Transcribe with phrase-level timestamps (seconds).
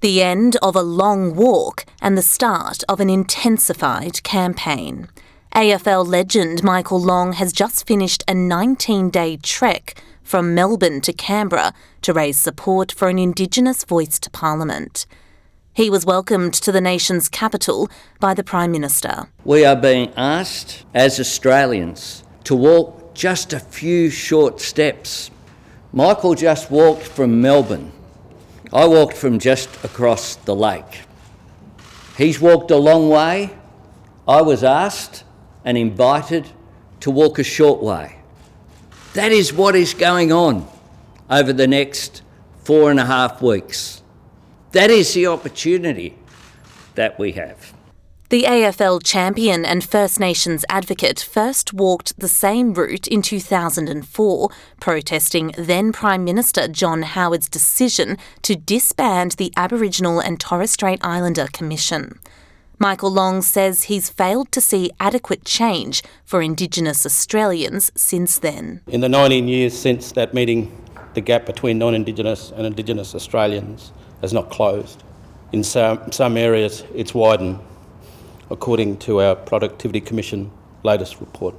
[0.00, 5.08] The end of a long walk and the start of an intensified campaign.
[5.56, 11.72] AFL legend Michael Long has just finished a 19 day trek from Melbourne to Canberra
[12.02, 15.04] to raise support for an Indigenous voice to Parliament.
[15.74, 17.90] He was welcomed to the nation's capital
[18.20, 19.28] by the Prime Minister.
[19.44, 25.32] We are being asked as Australians to walk just a few short steps.
[25.92, 27.90] Michael just walked from Melbourne.
[28.72, 31.02] I walked from just across the lake.
[32.16, 33.56] He's walked a long way.
[34.26, 35.24] I was asked
[35.64, 36.46] and invited
[37.00, 38.18] to walk a short way.
[39.14, 40.68] That is what is going on
[41.30, 42.22] over the next
[42.64, 44.02] four and a half weeks.
[44.72, 46.18] That is the opportunity
[46.94, 47.72] that we have.
[48.30, 55.54] The AFL champion and First Nations advocate first walked the same route in 2004, protesting
[55.56, 62.18] then Prime Minister John Howard's decision to disband the Aboriginal and Torres Strait Islander Commission.
[62.78, 68.82] Michael Long says he's failed to see adequate change for Indigenous Australians since then.
[68.88, 73.90] In the 19 years since that meeting, the gap between non Indigenous and Indigenous Australians
[74.20, 75.02] has not closed.
[75.52, 77.58] In some, some areas, it's widened,
[78.50, 80.50] according to our Productivity Commission
[80.82, 81.54] latest report.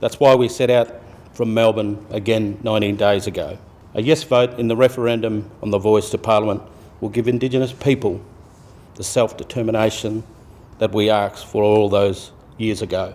[0.00, 1.00] That's why we set out
[1.32, 3.58] from Melbourne again 19 days ago.
[3.94, 6.62] A yes vote in the referendum on the voice to Parliament
[7.00, 8.20] will give Indigenous people
[8.96, 10.22] the self determination
[10.78, 13.14] that we asked for all those years ago.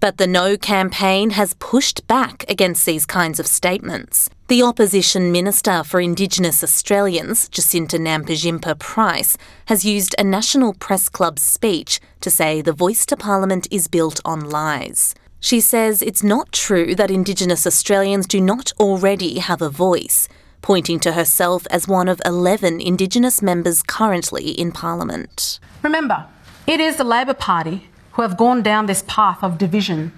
[0.00, 4.30] But the No campaign has pushed back against these kinds of statements.
[4.46, 11.40] The opposition Minister for Indigenous Australians, Jacinta Nampijinpa Price, has used a National Press Club
[11.40, 15.16] speech to say the voice to Parliament is built on lies.
[15.40, 20.28] She says it's not true that Indigenous Australians do not already have a voice
[20.62, 25.58] pointing to herself as one of 11 Indigenous members currently in Parliament.
[25.82, 26.26] Remember,
[26.66, 27.88] it is the Labor Party
[28.18, 30.10] who have gone down this path of division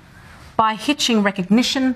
[0.56, 1.94] by hitching recognition,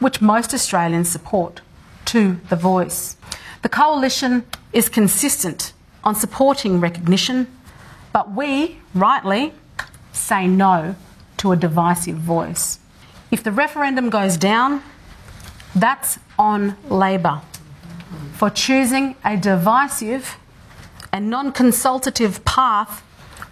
[0.00, 1.60] which most Australians support,
[2.06, 3.16] to the voice.
[3.62, 5.72] The coalition is consistent
[6.02, 7.46] on supporting recognition,
[8.12, 9.52] but we, rightly,
[10.12, 10.96] say no
[11.36, 12.80] to a divisive voice.
[13.30, 14.82] If the referendum goes down,
[15.72, 17.42] that's on Labor
[18.32, 20.36] for choosing a divisive
[21.12, 23.04] and non consultative path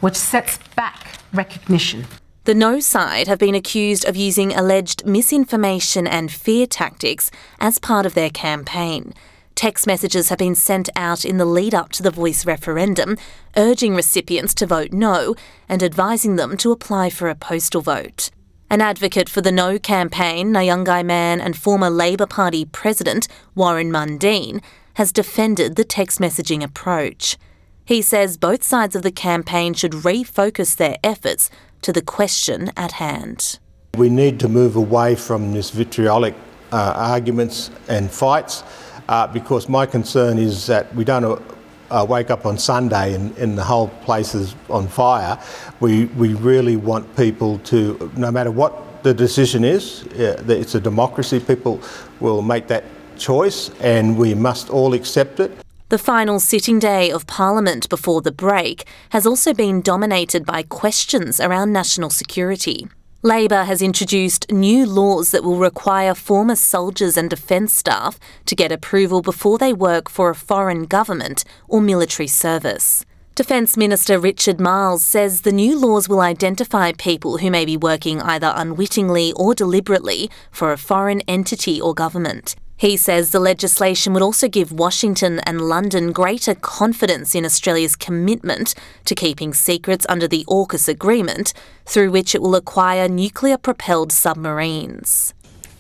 [0.03, 2.07] which sets back recognition.
[2.45, 7.31] The No side have been accused of using alleged misinformation and fear tactics
[7.61, 9.15] as part of their campaign.
[9.55, 13.17] Text messages have been sent out in the lead up to the voice referendum,
[13.57, 15.37] urging recipients to vote no
[15.69, 18.31] and advising them to apply for a postal vote.
[18.69, 24.63] An advocate for the No campaign, Nyungai man and former Labor Party President Warren Mundine,
[24.95, 27.37] has defended the text messaging approach.
[27.85, 31.51] He says both sides of the campaign should refocus their efforts
[31.83, 33.59] to the question at hand.
[33.97, 36.35] We need to move away from this vitriolic
[36.71, 38.63] uh, arguments and fights
[39.09, 41.43] uh, because my concern is that we don't
[41.91, 45.39] uh, wake up on Sunday and, and, the whole place is on fire,
[45.81, 50.81] we, we really want people to, no matter what the decision is, uh, it's a
[50.81, 51.83] democracy, people
[52.21, 52.85] will make that
[53.19, 55.62] choice and we must all accept it.
[55.93, 61.39] The final sitting day of Parliament before the break has also been dominated by questions
[61.39, 62.89] around national security.
[63.21, 68.73] Labor has introduced new laws that will require former soldiers and defence staff to get
[68.73, 73.05] approval before they work for a foreign government or military service.
[73.35, 78.23] Defence Minister Richard Marles says the new laws will identify people who may be working
[78.23, 82.57] either unwittingly or deliberately for a foreign entity or government.
[82.83, 88.75] He says the legislation would also give Washington and London greater confidence in Australia's commitment
[89.05, 91.53] to keeping secrets under the AUKUS agreement,
[91.87, 95.33] through which it will acquire nuclear propelled submarines.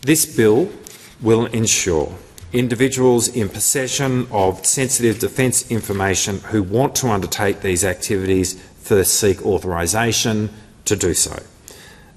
[0.02, 0.70] This bill
[1.20, 2.16] will ensure
[2.52, 9.44] individuals in possession of sensitive defence information who want to undertake these activities first seek
[9.44, 10.50] authorisation
[10.84, 11.36] to do so.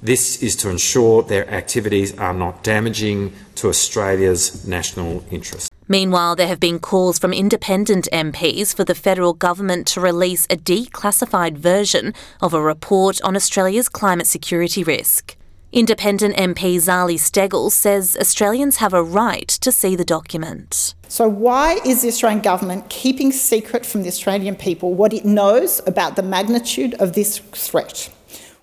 [0.05, 5.71] This is to ensure their activities are not damaging to Australia's national interest.
[5.87, 10.57] Meanwhile, there have been calls from independent MPs for the federal government to release a
[10.57, 15.35] declassified version of a report on Australia's climate security risk.
[15.71, 20.93] Independent MP Zali Steggall says Australians have a right to see the document.
[21.07, 25.81] So, why is the Australian government keeping secret from the Australian people what it knows
[25.87, 28.11] about the magnitude of this threat?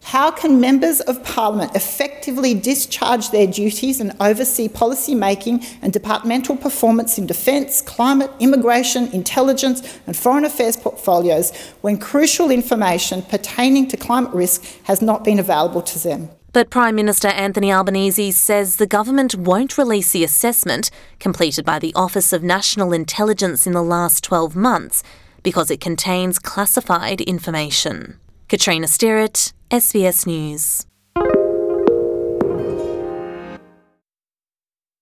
[0.02, 6.56] How can members of parliament effectively discharge their duties and oversee policy making and departmental
[6.56, 13.96] performance in defence, climate, immigration, intelligence, and foreign affairs portfolios when crucial information pertaining to
[13.96, 16.28] climate risk has not been available to them?
[16.52, 20.90] But Prime Minister Anthony Albanese says the government won't release the assessment
[21.20, 25.02] completed by the Office of National Intelligence in the last 12 months
[25.42, 28.18] because it contains classified information.
[28.48, 30.91] Katrina Sterrett, SBS News.